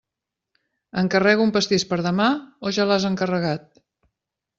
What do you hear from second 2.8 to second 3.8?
l'has encarregat?